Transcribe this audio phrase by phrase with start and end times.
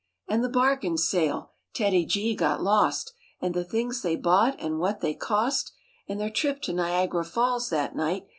[0.27, 4.79] W And the bargain sale; TEDDY G got lost; And the things they bought and
[4.79, 5.71] what they cost;
[6.09, 8.27] And their trip to Niagara Falls that night.